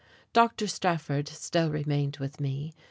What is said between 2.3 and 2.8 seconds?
me.